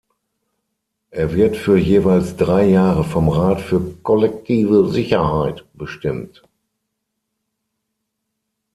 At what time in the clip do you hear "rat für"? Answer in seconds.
3.29-3.79